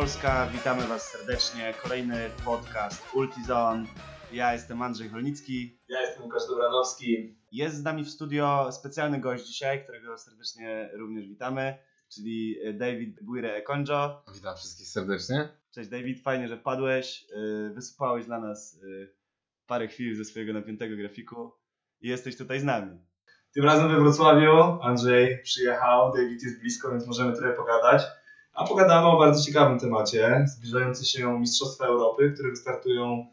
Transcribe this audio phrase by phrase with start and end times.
[0.00, 1.74] Polska, witamy Was serdecznie.
[1.82, 3.86] Kolejny podcast Ultizone.
[4.32, 5.80] Ja jestem Andrzej Holnicki.
[5.88, 7.36] Ja jestem Łukasz Dobranowski.
[7.52, 11.78] Jest z nami w studio specjalny gość dzisiaj, którego serdecznie również witamy,
[12.14, 14.22] czyli David Bujre Ekonjo.
[14.34, 15.48] Witam wszystkich serdecznie.
[15.70, 17.26] Cześć David, fajnie, że wpadłeś.
[17.30, 19.14] Yy, Wysupałeś dla nas yy,
[19.66, 21.52] parę chwil ze swojego napiętego grafiku
[22.00, 22.98] i jesteś tutaj z nami.
[23.54, 28.02] Tym razem we Wrocławiu Andrzej przyjechał, David jest blisko, więc możemy trochę pogadać.
[28.52, 33.26] A pogadamy o bardzo ciekawym temacie, zbliżające się Mistrzostwa Europy, które wystartują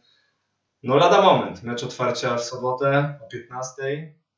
[0.84, 1.64] no lada moment.
[1.64, 3.74] Mecz otwarcia w sobotę o 15.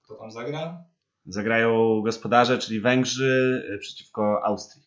[0.02, 0.84] Kto tam zagra?
[1.26, 4.84] Zagrają gospodarze, czyli Węgrzy yy, przeciwko Austrii.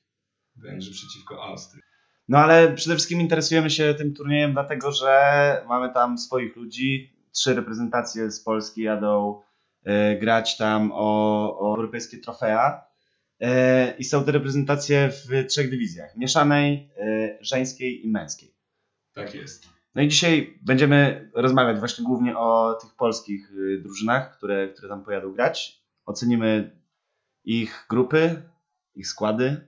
[0.56, 1.82] Węgrzy przeciwko Austrii.
[2.28, 7.12] No ale przede wszystkim interesujemy się tym turniejem, dlatego że mamy tam swoich ludzi.
[7.32, 9.40] Trzy reprezentacje z Polski jadą
[9.84, 12.91] e, grać tam o, o europejskie trofea.
[13.42, 18.54] E, I są te reprezentacje w trzech dywizjach: mieszanej, e, żeńskiej i męskiej.
[19.14, 19.68] Tak jest.
[19.94, 25.04] No i dzisiaj będziemy rozmawiać właśnie głównie o tych polskich y, drużynach, które, które tam
[25.04, 25.82] pojadą grać.
[26.06, 26.70] Ocenimy
[27.44, 28.42] ich grupy,
[28.94, 29.60] ich składy.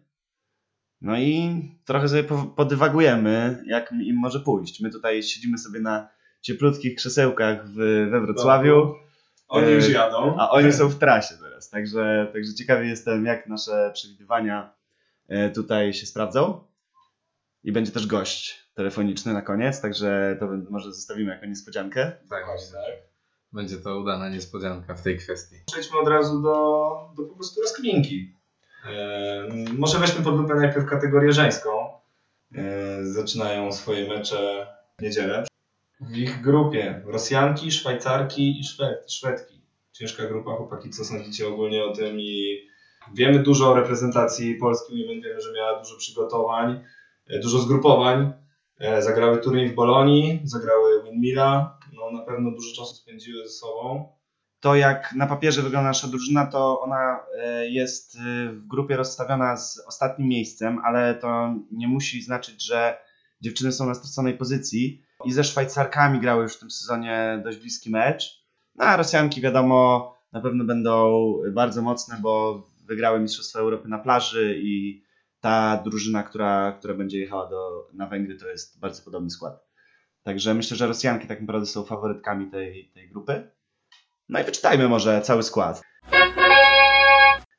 [1.00, 4.80] No i trochę sobie po- podywagujemy, jak im może pójść.
[4.80, 6.08] My tutaj siedzimy sobie na
[6.40, 7.74] cieplutkich krzesełkach w,
[8.10, 8.94] we Wrocławiu,
[9.48, 10.36] Oni E, już jadą.
[10.38, 11.53] a oni są w trasie teraz.
[11.70, 14.74] Także, także ciekawy jestem, jak nasze przewidywania
[15.28, 16.64] e, tutaj się sprawdzą.
[17.64, 22.12] I będzie też gość telefoniczny na koniec, także to może zostawimy jako niespodziankę.
[22.30, 23.02] Tak, myślę, że
[23.52, 25.56] będzie to udana niespodzianka w tej kwestii.
[25.66, 28.34] Przejdźmy od razu do, do po prostu rozkminki.
[28.86, 31.70] E, może weźmy pod lupę najpierw kategorię żeńską.
[32.54, 34.66] E, zaczynają swoje mecze
[34.98, 35.44] w niedzielę.
[36.00, 39.63] W ich grupie Rosjanki, Szwajcarki i Szwed, Szwedki.
[39.98, 42.60] Ciężka grupa, chłopaki, co sądzicie ogólnie o tym i
[43.14, 46.84] wiemy dużo o reprezentacji Polski, wiemy, że miała dużo przygotowań,
[47.28, 48.32] e, dużo zgrupowań.
[48.80, 54.08] E, Zagrały turniej w Bolonii, zagrały Windmilla, no na pewno dużo czasu spędziły ze sobą.
[54.60, 58.18] To jak na papierze wygląda nasza drużyna, to ona e, jest
[58.52, 62.98] w grupie rozstawiona z ostatnim miejscem, ale to nie musi znaczyć, że
[63.40, 65.04] dziewczyny są na straconej pozycji.
[65.24, 68.43] I ze Szwajcarkami grały już w tym sezonie dość bliski mecz.
[68.74, 74.54] No a Rosjanki wiadomo na pewno będą bardzo mocne, bo wygrały Mistrzostwa Europy na plaży
[74.58, 75.04] i
[75.40, 79.64] ta drużyna, która, która będzie jechała do, na Węgry, to jest bardzo podobny skład.
[80.22, 83.50] Także myślę, że Rosjanki tak naprawdę są faworytkami tej, tej grupy.
[84.28, 85.82] No i wyczytajmy może cały skład.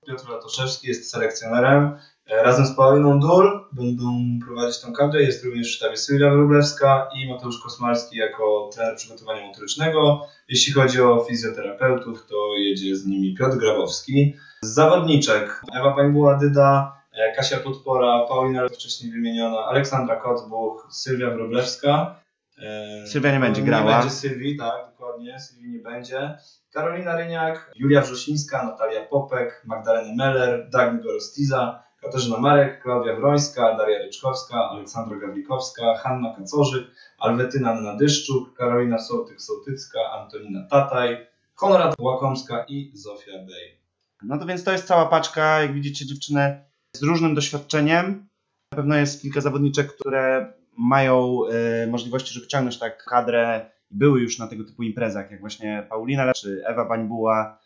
[0.08, 1.98] Piotr Latoszewski jest selekcjonerem.
[2.30, 4.06] E, Razem z Pauliną Dul będą
[4.46, 5.22] prowadzić tą kadrę.
[5.22, 10.28] Jest również w sztabie Sylwia Wróblewska i Mateusz Kosmalski jako trener przygotowania motorycznego.
[10.50, 14.34] Jeśli chodzi o fizjoterapeutów, to jedzie z nimi Piotr Grabowski.
[14.62, 22.20] Z zawodniczek Ewa Pańbuła-Dyda, e, Kasia Podpora, Paulina wcześniej wymieniona, Aleksandra Kotbuch, Sylwia Wróblewska.
[22.58, 23.98] E, Sylwia nie będzie Nie grała.
[24.00, 25.40] będzie Sylwii, tak, dokładnie.
[25.40, 26.38] Sylwii nie będzie.
[26.74, 34.00] Karolina Ryniak, Julia Wrzosińska, Natalia Popek, Magdalena Meller, Dagny Gorostiza, Katarzyna Marek, Klaudia Wrońska, Daria
[34.00, 36.88] Ryczkowska, Aleksandra Gawlikowska, Hanna Kacorzyk,
[37.20, 43.78] Alwetyna Nadyszczuk, Karolina Sołtyk-Sołtycka, Antonina Tataj, Konrad Łakomska i Zofia Bej.
[44.24, 48.28] No to więc to jest cała paczka, jak widzicie, dziewczyny z różnym doświadczeniem.
[48.72, 51.40] Na pewno jest kilka zawodniczek, które mają
[51.84, 53.70] e, możliwości, żeby ciągnąć tak kadrę.
[53.92, 57.60] Były już na tego typu imprezach, jak właśnie Paulina czy Ewa Bańbuła,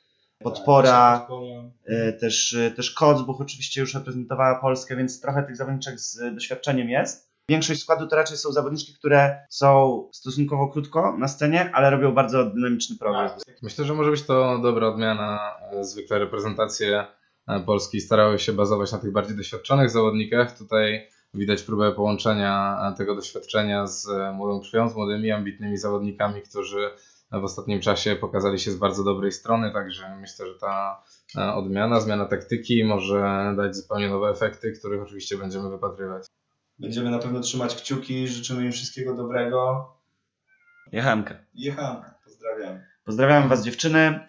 [0.43, 1.27] Podpora,
[1.85, 6.89] e, też, e, też Kocbuch oczywiście już reprezentowała Polskę, więc trochę tych zawodniczek z doświadczeniem
[6.89, 7.29] jest.
[7.49, 12.45] Większość składu to raczej są zawodniczki, które są stosunkowo krótko na scenie, ale robią bardzo
[12.45, 13.45] dynamiczny progres.
[13.45, 15.39] Tak, Myślę, że może być to dobra odmiana.
[15.71, 17.05] E, Zwykle reprezentacje
[17.47, 20.57] e, Polski starały się bazować na tych bardziej doświadczonych zawodnikach.
[20.57, 26.89] Tutaj widać próbę połączenia e, tego doświadczenia z młodą krwią, z młodymi, ambitnymi zawodnikami, którzy
[27.31, 31.03] w ostatnim czasie pokazali się z bardzo dobrej strony, także myślę, że ta
[31.37, 36.25] e, odmiana, zmiana taktyki może dać zupełnie nowe efekty, których oczywiście będziemy wypatrywać.
[36.79, 39.87] Będziemy na pewno trzymać kciuki, życzymy im wszystkiego dobrego.
[40.91, 41.35] Jechanka.
[41.53, 42.79] Jechamy, pozdrawiam.
[43.05, 44.19] Pozdrawiam Was dziewczyny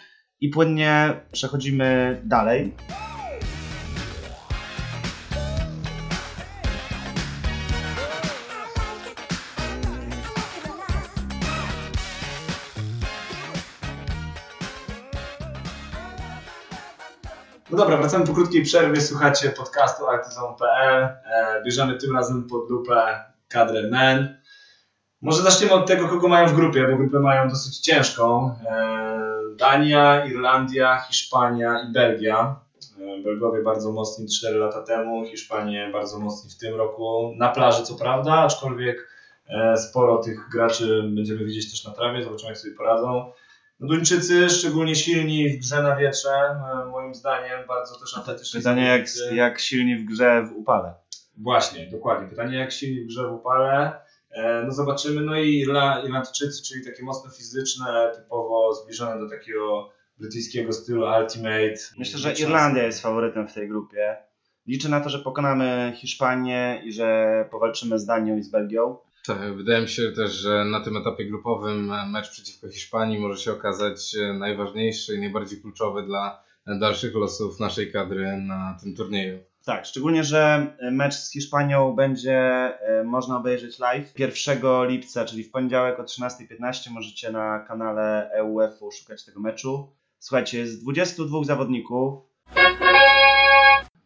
[0.41, 2.75] i płynnie przechodzimy dalej.
[17.71, 19.01] No dobra, wracamy po krótkiej przerwie.
[19.01, 21.03] Słuchacie podcastu artyzon.pl.
[21.03, 24.41] E, bierzemy tym razem pod lupę kadrę men.
[25.23, 28.55] Może zaczniemy od tego, kogo mają w grupie, bo grupę mają dosyć ciężką.
[28.71, 32.57] E, Dania, Irlandia, Hiszpania i Belgia.
[33.01, 37.35] E, Belgowie bardzo mocni 4 lata temu, Hiszpanie bardzo mocni w tym roku.
[37.37, 39.11] Na plaży co prawda, aczkolwiek
[39.77, 43.33] sporo tych graczy będziemy widzieć też na trawie, zobaczymy jak sobie poradzą.
[43.81, 48.61] Duńczycy szczególnie silni w grze na wietrze, e, moim zdaniem bardzo też atletyczni.
[48.61, 50.95] Pytanie jak, jak silni w grze w upale.
[51.37, 52.29] Właśnie, dokładnie.
[52.29, 53.93] Pytanie jak silni w grze w upale.
[54.31, 55.21] E, No zobaczymy.
[55.21, 61.75] No i Irla- Irlandczycy, czyli takie mocno fizyczne, typowo zbliżone do takiego brytyjskiego stylu Ultimate.
[61.99, 62.33] Myślę, że.
[62.33, 64.17] Irlandia jest faworytem w tej grupie.
[64.67, 68.97] Liczę na to, że pokonamy Hiszpanię i że powalczymy z Danią i z Belgią.
[69.27, 73.53] Tak, wydaje mi się też, że na tym etapie grupowym mecz przeciwko Hiszpanii może się
[73.53, 79.39] okazać e, najważniejszy i najbardziej kluczowy dla dalszych losów naszej kadry na tym turnieju.
[79.65, 82.39] Tak, szczególnie, że mecz z Hiszpanią będzie
[82.81, 88.91] e, można obejrzeć live 1 lipca, czyli w poniedziałek o 13.15 możecie na kanale EUF-u
[88.93, 89.93] szukać tego meczu.
[90.19, 92.21] Słuchajcie, jest 22 zawodników.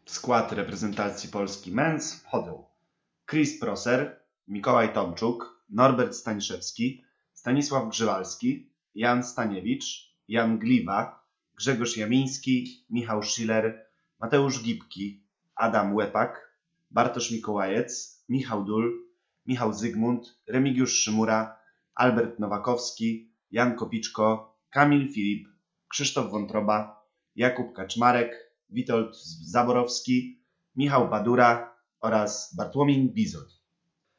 [0.05, 2.64] W skład reprezentacji Polski Men's wchodzą
[3.31, 11.25] Chris Proser, Mikołaj Tomczuk, Norbert Staniszewski, Stanisław Grzywalski, Jan Staniewicz, Jan Gliwa,
[11.55, 13.87] Grzegorz Jamiński, Michał Schiller,
[14.20, 15.25] Mateusz Gipki,
[15.55, 16.58] Adam Łepak,
[16.91, 19.08] Bartosz Mikołajec, Michał Dul,
[19.46, 21.58] Michał Zygmunt, Remigiusz Szymura,
[21.94, 25.49] Albert Nowakowski, Jan Kopiczko, Kamil Filip,
[25.88, 27.06] Krzysztof Wątroba,
[27.37, 30.44] Jakub Kaczmarek, Witold Zaborowski,
[30.76, 33.63] Michał Badura oraz Bartłomiej Bizot.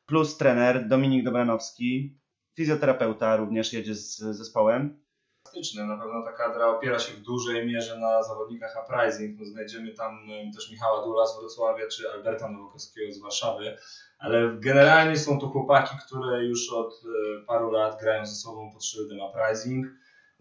[0.06, 2.20] Plus trener Dominik Dobranowski,
[2.56, 5.06] fizjoterapeuta również jedzie z zespołem.
[5.46, 5.86] fantastyczne.
[5.86, 9.40] Na pewno ta kadra opiera się w dużej mierze na zawodnikach Uprising.
[9.40, 13.78] No, znajdziemy tam też Michała Dula z Wrocławia czy Alberta Nowakowskiego z Warszawy,
[14.20, 18.86] ale generalnie są to chłopaki, które już od e, paru lat grają ze sobą pod
[18.86, 19.86] szyldem Uprising.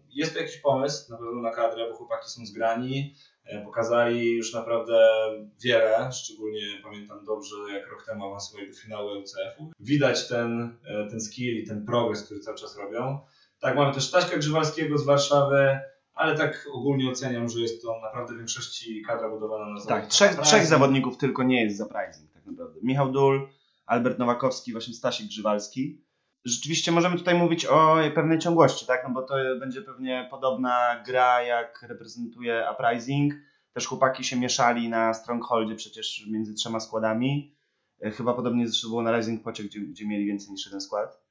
[0.09, 3.15] Jest to jakiś pomysł na pewno na kadrę, bo chłopaki są zgrani.
[3.45, 4.99] E, Pokazali już naprawdę
[5.63, 9.71] wiele, szczególnie pamiętam dobrze, jak rok temu awansowali do finału LCF-u.
[9.79, 13.19] Widać ten, e, ten skill i ten progres, który cały czas robią.
[13.59, 15.79] Tak, mamy też Staśka Grzywalskiego z Warszawy,
[16.13, 20.35] ale tak ogólnie oceniam, że jest to naprawdę w większości kadra budowana na Tak, trzech,
[20.35, 22.79] trzech zawodników tylko nie jest za pricing tak naprawdę.
[22.83, 23.47] Michał Dul,
[23.85, 26.01] Albert Nowakowski, właśnie Stasiek Grzywalski.
[26.45, 29.03] Rzeczywiście możemy tutaj mówić o pewnej ciągłości, tak?
[29.07, 33.33] No bo to będzie pewnie podobna gra, jak reprezentuje Uprising.
[33.73, 37.55] Też chłopaki się mieszali na Strongholdzie przecież między trzema składami.
[38.01, 41.25] E, Chyba podobnie zresztą było na Rising Pocie, gdzie, gdzie mieli więcej niż jeden skład.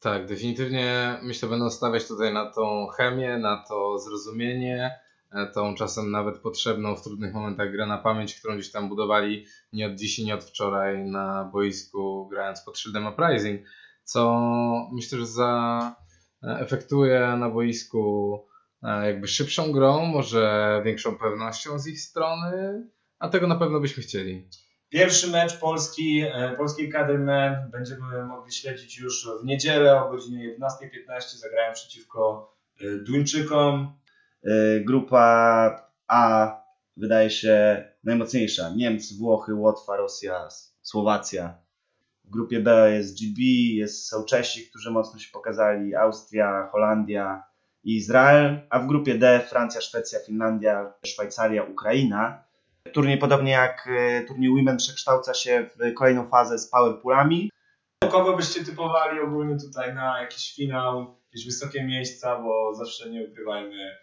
[0.00, 4.90] Tak, definitywnie myślę, będą stawiać tutaj na tą chemię, na to zrozumienie,
[5.32, 9.46] e, tą czasem nawet potrzebną w trudnych momentach grę na pamięć, którą gdzieś tam budowali
[9.72, 13.60] nie od dziś i nie od wczoraj na boisku, grając pod szyldem Uprising,
[14.08, 18.34] co myślę, że zaefektuje na boisku
[18.82, 22.86] e, jakby szybszą grą, może większą pewnością z ich strony,
[23.18, 24.48] a tego na pewno byśmy chcieli.
[24.88, 30.56] Pierwszy mecz Polski, e, polskiej kadry men będziemy mogli śledzić już w niedzielę o godzinie
[30.58, 31.36] 11.15.
[31.36, 33.98] Zagrają przeciwko e, Duńczykom.
[34.44, 36.52] E, Grupa A
[36.96, 38.70] wydaje się najmocniejsza.
[38.76, 40.48] Niemcy, Włochy, Łotwa, Rosja,
[40.82, 41.67] Słowacja.
[42.28, 43.42] W grupie B jest GB,
[43.74, 47.42] jest, są Czesi, którzy mocno się pokazali, Austria, Holandia
[47.84, 52.44] i Izrael, a w grupie D Francja, Szwecja, Finlandia, Szwajcaria, Ukraina.
[52.92, 57.50] Turniej podobnie jak e, turniej Women przekształca się w kolejną fazę z powerpoolami.
[58.10, 63.96] Kogo byście typowali ogólnie tutaj na jakiś finał, jakieś wysokie miejsca, bo zawsze nie ukrywajmy,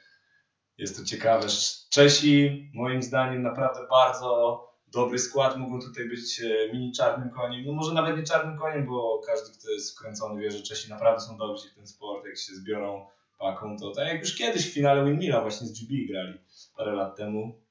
[0.78, 1.48] jest to ciekawe.
[1.90, 4.62] Czesi, moim zdaniem, naprawdę bardzo
[4.96, 5.58] dobry skład.
[5.58, 7.66] Mogą tutaj być e, mini czarnym koniem.
[7.66, 11.22] No może nawet nie czarnym koniem, bo każdy, kto jest wkręcony, wie, że Czesi naprawdę
[11.22, 12.25] są dobrzy w ten sport.
[12.25, 13.06] Jak się zbiorą
[13.40, 16.40] paką, to tak jak już kiedyś w finale Windmilla właśnie z GB grali
[16.78, 17.62] parę lat temu.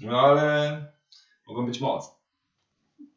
[0.00, 0.86] No ale
[1.48, 2.14] mogą być mocni.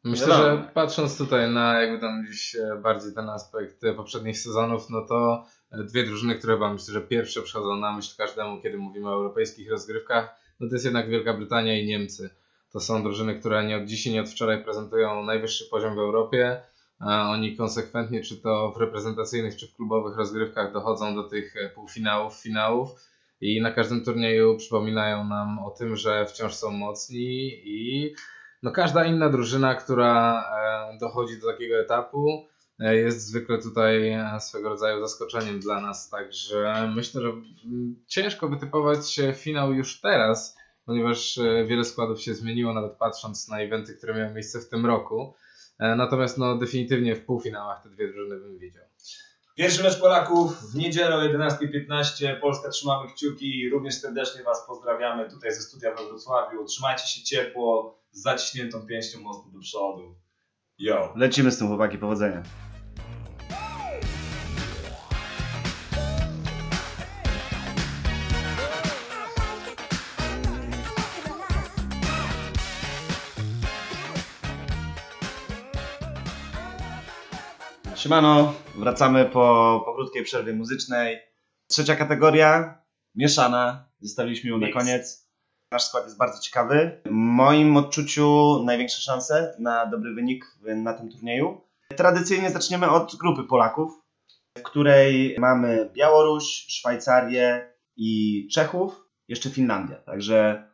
[0.04, 4.90] Myślę, że patrząc tutaj na jakby tam gdzieś e, bardziej ten aspekt e, poprzednich sezonów,
[4.90, 9.08] no to dwie drużyny, które chyba myślę, że pierwsze przychodzą na myśl każdemu, kiedy mówimy
[9.08, 12.30] o europejskich rozgrywkach, no to jest jednak Wielka Brytania i Niemcy.
[12.72, 15.98] To są drużyny, które nie od dziś i nie od wczoraj prezentują najwyższy poziom w
[15.98, 16.62] Europie.
[17.06, 22.34] Oni konsekwentnie, czy to w reprezentacyjnych, czy w klubowych rozgrywkach dochodzą do tych e, półfinałów,
[22.34, 22.90] finałów
[23.40, 28.14] i na każdym turnieju przypominają nam o tym, że wciąż są mocni i
[28.62, 30.44] no każda inna drużyna, która
[30.94, 32.46] e, dochodzi do takiego etapu,
[32.80, 36.10] e, jest zwykle tutaj swego rodzaju zaskoczeniem dla nas.
[36.10, 40.56] Także myślę, że mm, ciężko wytypować finał już teraz,
[40.88, 44.86] ponieważ e, wiele składów się zmieniło, nawet patrząc na eventy, które miały miejsce w tym
[44.86, 45.34] roku.
[45.78, 48.84] E, Natomiast no, definitywnie w półfinałach te dwie drużyny bym widział.
[49.54, 52.40] Pierwszy mecz Polaków w niedzielę o 11.15.
[52.40, 53.70] Polska trzymamy kciuki.
[53.70, 56.64] Również serdecznie Was pozdrawiamy tutaj ze studia we Wrocławiu.
[56.64, 60.14] Trzymajcie się ciepło, z zaciśniętą pięścią mocno do przodu.
[60.78, 61.12] Yo!
[61.16, 62.42] Lecimy z tym chłopaki, powodzenia.
[77.98, 81.18] Siemano, wracamy po, po krótkiej przerwie muzycznej.
[81.70, 82.82] Trzecia kategoria,
[83.14, 85.28] mieszana, zostawiliśmy ją na koniec.
[85.72, 87.00] Nasz skład jest bardzo ciekawy.
[87.06, 90.44] W moim odczuciu największe szanse na dobry wynik
[90.76, 91.60] na tym turnieju.
[91.96, 93.92] Tradycyjnie zaczniemy od grupy Polaków,
[94.58, 99.96] w której mamy Białoruś, Szwajcarię i Czechów, jeszcze Finlandia.
[99.96, 100.68] Także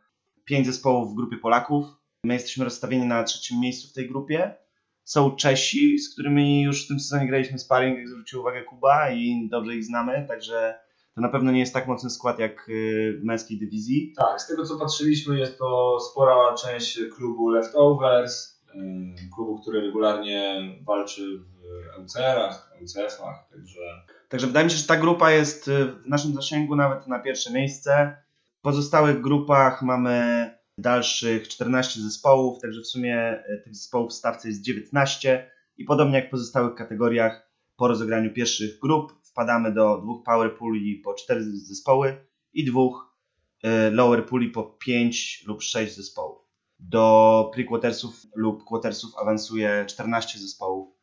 [0.45, 1.87] pięć zespołów w grupie Polaków.
[2.25, 4.64] My jesteśmy rozstawieni na trzecim miejscu w tej grupie.
[5.05, 9.49] Są Czesi, z którymi już w tym sezonie graliśmy sparring, jak zwrócił uwagę Kuba i
[9.51, 10.75] dobrze ich znamy, także
[11.15, 14.13] to na pewno nie jest tak mocny skład jak y, w męskiej dywizji.
[14.17, 20.61] Tak, z tego co patrzyliśmy, jest to spora część klubu Leftovers, ym, klubu, który regularnie
[20.87, 23.81] walczy w LCR-ach, LCF-ach, także
[24.29, 27.53] Także wydaje mi się, że ta grupa jest y, w naszym zasięgu nawet na pierwsze
[27.53, 28.17] miejsce.
[28.59, 34.49] W pozostałych grupach mamy dalszych 14 zespołów, także w sumie y, tych zespołów w stawce
[34.49, 40.25] jest 19 i podobnie jak w pozostałych kategoriach po rozegraniu pierwszych grup wpadamy do dwóch
[40.25, 42.17] power puli po 4 zespoły
[42.53, 43.17] i dwóch
[43.65, 46.45] y, lower puli po 5 lub 6 zespołów.
[46.79, 50.95] Do pre-quartersów lub quartersów awansuje 14 zespołów.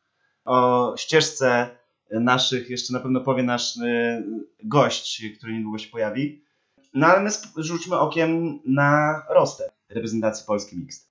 [0.44, 1.76] O ścieżce
[2.10, 3.78] naszych jeszcze na pewno powie nasz
[4.64, 6.44] gość, który niedługo się pojawi.
[6.94, 11.08] No ale my rzućmy okiem na roster reprezentacji Polski Mixed.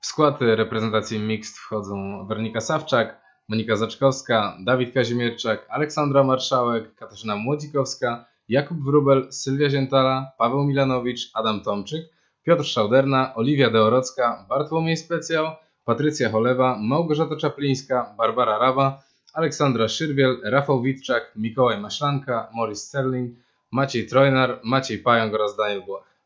[0.00, 8.24] W skład reprezentacji Mixed wchodzą Wernika Sawczak, Monika Zaczkowska, Dawid Kazimierczak, Aleksandra Marszałek, Katarzyna Młodzikowska,
[8.48, 12.06] Jakub Wróbel, Sylwia Ziętala, Paweł Milanowicz, Adam Tomczyk,
[12.42, 15.46] Piotr Szauderna, Oliwia Deorocka, Bartłomiej Specjał,
[15.84, 19.02] Patrycja Cholewa, Małgorzata Czaplińska, Barbara Rawa,
[19.34, 26.16] Aleksandra Szyrwiel, Rafał Witczak, Mikołaj Maślanka, Morris Sterling, Maciej Trojnar, Maciej Pająk oraz Daniel Błach.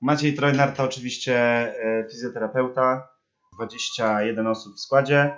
[0.00, 3.08] Maciej Trojnar to oczywiście e, fizjoterapeuta,
[3.56, 5.36] 21 osób w składzie.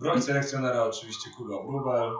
[0.00, 2.12] roli selekcjonera oczywiście Kuba Wróbel,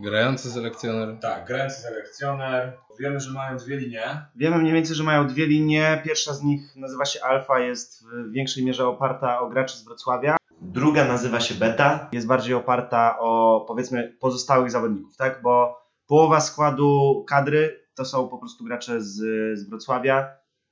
[0.00, 1.18] Grający selekcjoner.
[1.20, 2.78] tak, grający selekcjoner.
[3.00, 4.26] Wiemy, że mają dwie linie.
[4.36, 6.02] Wiemy mniej więcej, że mają dwie linie.
[6.04, 10.36] Pierwsza z nich nazywa się Alfa, jest w większej mierze oparta o graczy z Wrocławia.
[10.60, 15.42] Druga nazywa się Beta, jest bardziej oparta o powiedzmy pozostałych zawodników, tak?
[15.42, 15.81] Bo
[16.12, 19.14] połowa składu kadry to są po prostu gracze z,
[19.58, 20.28] z Wrocławia,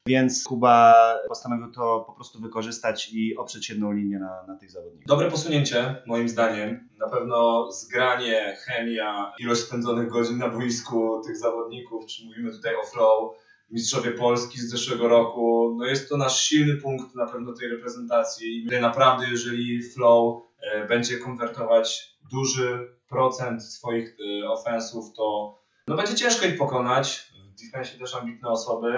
[0.07, 0.95] więc Kuba
[1.29, 5.07] postanowił to po prostu wykorzystać i oprzeć jedną linię na, na tych zawodników.
[5.07, 6.89] Dobre posunięcie, moim zdaniem.
[6.99, 12.87] Na pewno zgranie, chemia, ilość spędzonych godzin na boisku tych zawodników, czy mówimy tutaj o
[12.87, 13.37] flow,
[13.71, 15.77] mistrzowie Polski z zeszłego roku.
[15.79, 20.87] No jest to nasz silny punkt na pewno tej reprezentacji i naprawdę, jeżeli flow e,
[20.87, 27.33] będzie konwertować duży procent swoich e, ofensów, to no będzie ciężko ich pokonać.
[27.57, 28.89] W defensie też ambitne osoby,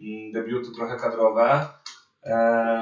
[0.00, 1.66] mm, debiuty trochę kadrowe.
[2.26, 2.34] E,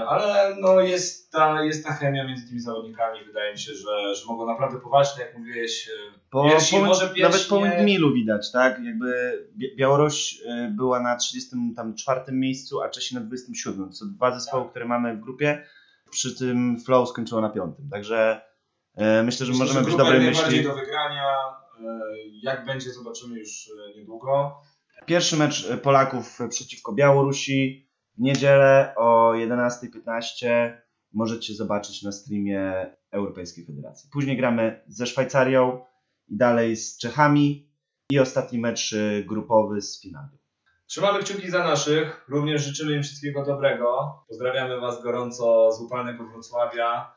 [0.09, 3.25] ale no jest, ta, jest ta chemia między tymi zawodnikami.
[3.27, 4.79] Wydaje mi się, że, że mogą naprawdę
[5.17, 5.89] tak jak mówiłeś.
[5.89, 8.81] e, Po, Piersi, po, może Nawet piersi po nie- windmillu widać, tak?
[8.85, 13.89] Jakby Bi- Białoruś y, była na 34 miejscu, a Czesi na 27.
[13.89, 15.65] To są dwa zespoły, które mamy w grupie.
[16.11, 17.89] Przy tym Flow skończyło na piątym.
[17.91, 18.52] Także y,
[18.97, 20.63] myślę, że Myślę, możemy być grupa dobrej myśli.
[20.65, 21.35] do wygrania.
[21.81, 22.01] E,
[22.43, 24.61] Jak będzie, zobaczymy już e, niedługo.
[25.07, 30.73] Pierwszy mecz Polaków przeciwko Białorusi w niedzielę o 11.15
[31.13, 34.11] możecie zobaczyć na streamie Europejskiej Federacji.
[34.13, 35.85] Później gramy ze Szwajcarią
[36.29, 37.71] i dalej z Czechami
[38.11, 38.95] i ostatni mecz
[39.27, 40.39] grupowy z Finlandią.
[40.87, 42.25] Trzymamy kciuki za naszych.
[42.29, 44.15] Również życzymy im wszystkiego dobrego.
[44.29, 47.15] Pozdrawiamy Was gorąco z upalnego Wrocławia.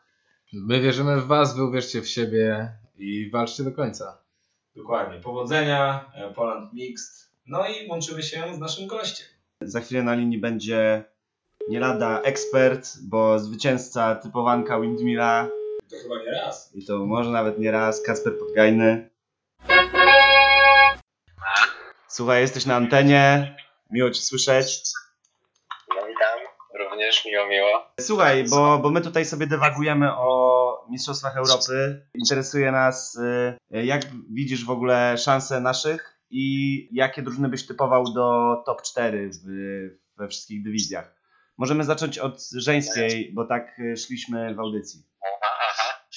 [0.57, 4.17] My wierzymy w Was, Wy uwierzcie w siebie i walczcie do końca.
[4.75, 5.19] Dokładnie.
[5.19, 6.11] Powodzenia.
[6.15, 7.29] e, Poland Mixed.
[7.47, 9.27] No i łączymy się z naszym gościem.
[9.61, 11.03] Za chwilę na linii będzie
[11.69, 15.47] nie lada ekspert, bo zwycięzca typowanka Windmilla
[15.91, 16.75] To chyba nie raz.
[16.75, 19.09] i to może nawet nie raz, Kacper Podgajny.
[22.07, 23.55] Słuchaj, jesteś na antenie,
[23.91, 24.81] miło Cię słyszeć.
[27.15, 27.91] Również miło, miło.
[27.99, 32.07] Słuchaj, bo, bo my tutaj sobie dywagujemy o Mistrzostwach Europy.
[32.13, 38.55] Interesuje nas, y, jak widzisz w ogóle szanse naszych i jakie drużyny byś typował do
[38.65, 39.47] top 4 w,
[40.17, 41.15] we wszystkich dywizjach.
[41.57, 45.03] Możemy zacząć od żeńskiej, bo tak y, szliśmy w audycji.
[45.21, 46.07] Aha, aha.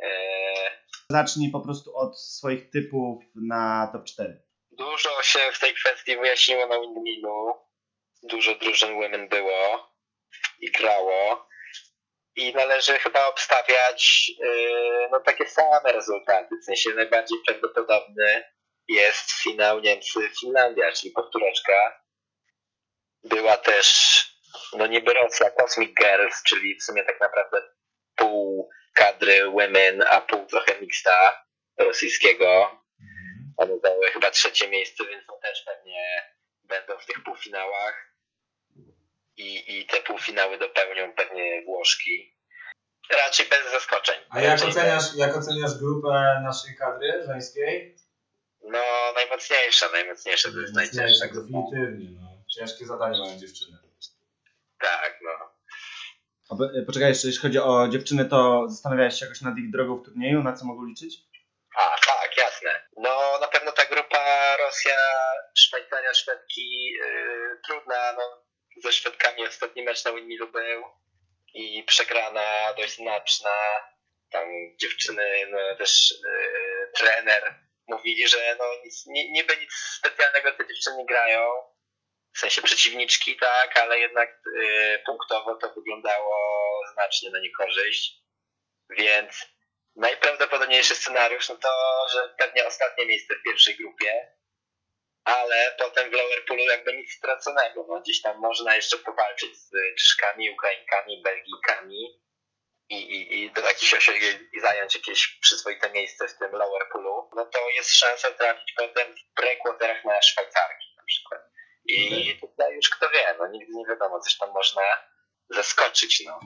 [0.00, 0.70] Eee,
[1.10, 4.42] Zacznij po prostu od swoich typów na top 4.
[4.70, 7.52] Dużo się w tej kwestii wyjaśniło na Windmillu.
[8.22, 9.93] Dużo drużyn women było
[10.60, 11.48] i grało.
[12.36, 16.54] I należy chyba obstawiać yy, no, takie same rezultaty.
[16.62, 18.44] W sensie najbardziej prawdopodobny
[18.88, 22.00] jest finał Niemcy-Finlandia, czyli powtóreczka.
[23.24, 23.88] Była też
[24.72, 27.62] no niby Rosja, Cosmic Girls, czyli w sumie tak naprawdę
[28.16, 31.44] pół kadry women, a pół trochę mixta
[31.78, 32.80] rosyjskiego.
[33.56, 38.13] One zajęły chyba trzecie miejsce, więc no też pewnie będą w tych półfinałach.
[39.36, 42.34] I, I te półfinały dopełnią pewnie Włoszki.
[43.10, 44.16] Raczej bez zaskoczeń.
[44.30, 47.96] A jak Raczej oceniasz, jak oceniasz grupę naszej kadry żeńskiej?
[48.62, 48.82] No,
[49.14, 51.48] najmocniejsza, najmocniejsza to jest najcięższa grupa.
[51.48, 52.28] Definitywnie, no.
[52.58, 53.78] Ciężkie zadanie mają dziewczyny.
[54.80, 55.30] Tak, no.
[56.50, 59.96] A po- Poczekaj jeszcze, jeśli chodzi o dziewczyny, to zastanawiałeś się jakoś nad ich drogą
[59.98, 61.14] w turnieju, na co mogą liczyć?
[61.78, 62.88] A, tak, jasne.
[62.96, 64.96] No, na pewno ta grupa Rosja,
[65.54, 68.22] Szwajcaria, Szwedki, yy, trudna, no,
[68.76, 70.84] ze Szwedkami ostatni mecz na Windmillu był
[71.54, 73.50] i przegrana dość znaczna.
[74.30, 74.48] Tam
[74.80, 77.54] dziewczyny, no, też yy, trener
[77.86, 81.50] mówili, że no, nic, ni, niby nic specjalnego te dziewczyny grają,
[82.34, 86.34] w sensie przeciwniczki, tak, ale jednak yy, punktowo to wyglądało
[86.92, 88.24] znacznie na niekorzyść,
[88.90, 89.46] więc
[89.96, 91.68] najprawdopodobniejszy scenariusz, no to,
[92.12, 94.34] że pewnie ostatnie miejsce w pierwszej grupie,
[95.24, 99.70] ale potem w lower poolu jakby nic straconego, no gdzieś tam można jeszcze powalczyć z
[99.98, 102.20] Czeszkami, Ukrainkami, Belgijkami
[102.88, 107.30] i, i, i do jakichś osiągnięć i zająć jakieś przyzwoite miejsce w tym lower poolu,
[107.36, 111.40] no to jest szansa trafić potem w pre-quarterach na Szwajcarki na przykład.
[111.86, 114.82] I tutaj już kto wie, no nigdy nie wiadomo, coś tam można
[115.50, 116.40] zaskoczyć, no.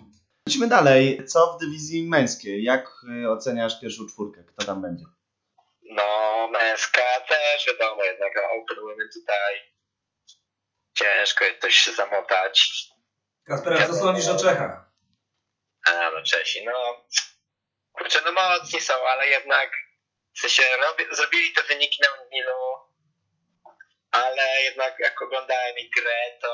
[0.47, 1.27] Lecimy dalej.
[1.27, 2.63] Co w dywizji męskiej?
[2.63, 2.91] Jak
[3.25, 4.45] y, oceniasz pierwszą czwórkę?
[4.45, 5.05] Kto tam będzie?
[5.89, 9.73] No, męska też wiadomo, jednak Open Women tutaj
[10.95, 12.85] ciężko jest coś się zamotać.
[13.47, 14.89] Kasper, co sądzisz o Czechach?
[15.87, 17.07] A, no Czesi, no
[17.93, 19.71] kurczę, no mocni są, ale jednak
[20.37, 22.75] w sensie robi, zrobili te wyniki na Windmillu,
[24.11, 26.49] ale jednak jak oglądałem ich grę, to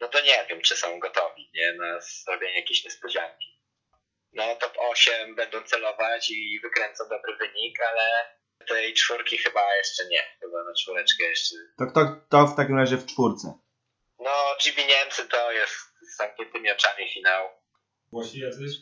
[0.00, 3.51] no to nie wiem, czy są gotowi, nie, na zrobienie jakiejś niespodzianki.
[4.32, 8.32] No top 8 będą celować i wykręcą dobry wynik, ale
[8.68, 11.54] tej czwórki chyba jeszcze nie, chyba na czwóreczkę jeszcze.
[11.78, 13.58] To kto, kto w takim razie w czwórce?
[14.18, 17.48] No GB Niemcy to jest z zamkniętymi oczami finał.
[18.12, 18.72] Włosi jacyś?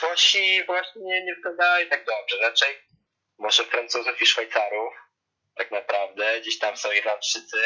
[0.00, 2.36] Włosi właśnie nie, nie wyglądają tak dobrze.
[2.40, 2.78] Raczej
[3.38, 4.94] może Francuzów i Szwajcarów,
[5.54, 6.40] tak naprawdę.
[6.40, 7.62] Gdzieś tam są Irlandczycy.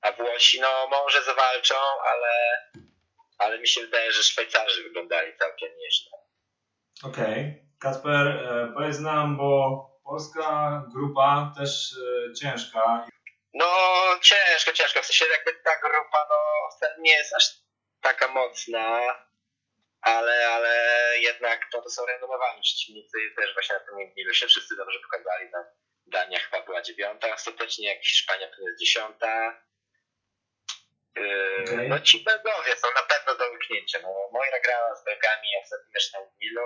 [0.00, 2.62] A Włosi, no może zawalczą, ale,
[3.38, 6.10] ale mi się wydaje, że Szwajcarzy wyglądali całkiem nieźle.
[7.02, 7.64] Okej.
[7.80, 11.96] Kasper, e, powiedz nam, bo polska grupa też
[12.30, 13.06] e, ciężka.
[13.54, 13.66] No
[14.20, 15.02] ciężko, ciężko.
[15.02, 16.44] W sensie jakby ta grupa no
[16.98, 17.44] nie jest aż
[18.00, 19.00] taka mocna,
[20.00, 20.72] ale, ale
[21.20, 24.98] jednak no, to są renomowani przeciwnicy i też właśnie na tym Windmillu się wszyscy dobrze
[24.98, 25.48] pokazali.
[25.52, 25.64] No,
[26.06, 29.60] Dania chyba była dziewiąta ostatecznie, jak Hiszpania to jest dziesiąta.
[31.16, 31.88] Okej.
[31.88, 33.98] No ci Belgowie są na pewno do łyknięcia.
[34.02, 36.62] No, Moira grała z Belgami ostatni mecz na Windmillu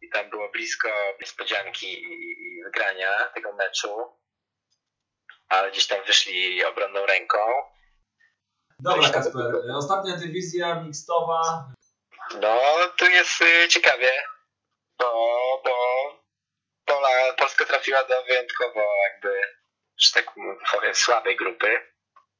[0.00, 0.88] i tam było blisko
[1.20, 4.14] niespodzianki i, i wygrania tego meczu
[5.48, 7.38] ale gdzieś tam wyszli obronną ręką.
[8.80, 9.54] Dobra, Kasper.
[9.70, 11.68] e, Ostatnia dywizja mixtowa.
[12.40, 12.60] No,
[12.96, 14.10] tu jest y, ciekawie,
[14.98, 15.12] bo,
[15.64, 15.74] bo
[16.84, 18.80] Pola, Polska trafiła do wyjątkowo
[19.10, 19.40] jakby,
[19.98, 20.34] że tak
[20.72, 21.92] powiem, słabej grupy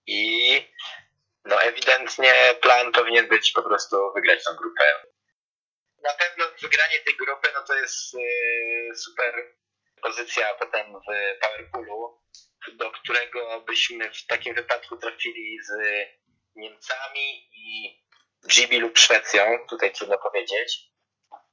[0.07, 0.73] i
[1.45, 4.85] no ewidentnie plan powinien być po prostu wygrać tą grupę.
[6.03, 9.55] Na pewno wygranie tej grupy, no to jest y, super
[10.03, 12.21] pozycja potem w Powerpoolu,
[12.73, 15.73] do którego byśmy w takim wypadku trafili z
[16.57, 17.99] Niemcami i
[18.43, 20.79] GB lub Szwecją, tutaj trudno powiedzieć.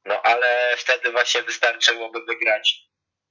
[0.06, 2.82] No ale wtedy właśnie wystarczyłoby wygrać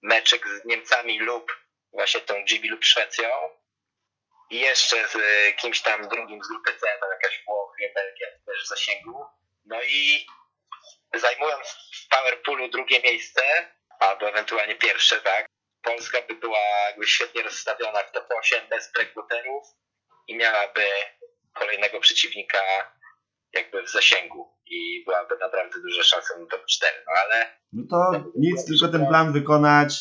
[0.03, 1.53] meczek z Niemcami lub
[1.93, 3.29] właśnie tą GB lub Szwecją
[4.51, 8.65] i jeszcze z y, kimś tam drugim z grupy C, tam jakaś Włochy, Belgia też
[8.65, 9.25] w zasięgu.
[9.65, 10.27] No i
[11.15, 13.43] zajmując w Powerpoolu drugie miejsce,
[14.01, 15.47] albo ewentualnie pierwsze, tak,
[15.83, 16.59] Polska by była
[16.89, 19.65] jakby świetnie rozstawiona w top 8 bez prekwoterów
[20.29, 20.87] i miałaby
[21.55, 22.59] kolejnego przeciwnika
[23.53, 28.25] jakby w zasięgu i byłaby naprawdę duża szansa na top 4, no ale No to
[28.37, 29.93] nic, tylko ten plan wykonać.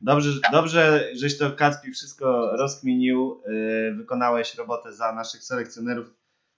[0.00, 3.42] Dobrze, dobrze żeś to Kacpi wszystko rozkminił.
[3.46, 6.14] Yy, wykonałeś robotę za naszych selekcjonerów.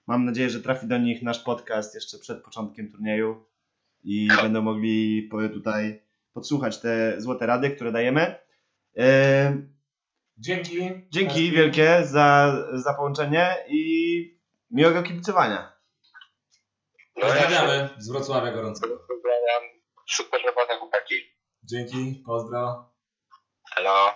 [0.07, 3.45] Mam nadzieję, że trafi do nich nasz podcast jeszcze przed początkiem turnieju.
[4.03, 6.03] i Ko- będą mogli tutaj
[6.33, 8.35] podsłuchać te złote rady, które dajemy.
[8.97, 9.57] E,
[10.37, 10.77] Dzięki.
[11.09, 14.39] Dzięki wielkie za, za połączenie i
[14.71, 15.73] miłego kibicowania.
[17.21, 18.81] Pozdrawiamy z Wrocławia gorąco.
[18.87, 19.63] pozdrawiam.
[20.09, 21.15] Super robota, chłopaki.
[21.63, 22.92] Dzięki, pozdro.
[23.75, 24.11] Hello.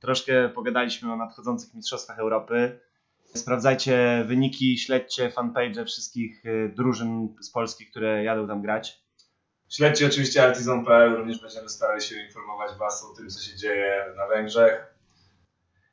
[0.00, 2.80] Troszkę pogadaliśmy o nadchodzących Mistrzostwach Europy.
[3.34, 9.04] Sprawdzajcie wyniki, śledźcie fanpage wszystkich y, drużyn z Polski, które jadą tam grać.
[9.68, 14.28] Śledźcie oczywiście artizon.pl, również będziemy starali się informować Was o tym, co się dzieje na
[14.28, 14.94] Węgrzech.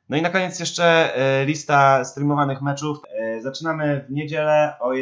[0.08, 2.98] No i na koniec jeszcze e, lista streamowanych meczów.
[3.08, 4.94] E, Zaczynamy w niedzielę o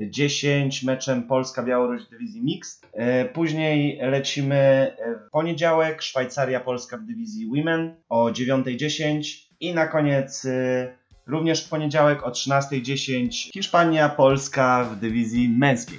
[0.00, 2.90] 11.10 meczem Polska-Białoruś w dywizji Mixed.
[2.92, 9.22] E, Później lecimy e, w poniedziałek Szwajcaria-Polska w dywizji Women o 9.10
[9.60, 15.98] i na koniec e, również w poniedziałek o 13.10 Hiszpania-Polska w dywizji męskiej.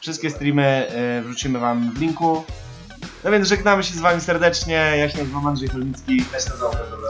[0.00, 0.86] Wszystkie streamy
[1.24, 2.44] wrzucimy Wam w linku.
[3.24, 4.74] No więc żegnamy się z Wami serdecznie.
[4.74, 6.16] Ja się nazywam Andrzej Cholnicki.
[6.16, 7.00] Ja się nazywam Piotr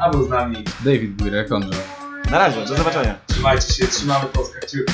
[0.00, 0.56] a był z nami.
[0.84, 2.03] David Bujrek, Ondrzej.
[2.30, 3.14] Na razie, do zobaczenia.
[3.26, 4.92] Trzymajcie się, trzymamy Polskę kciuki.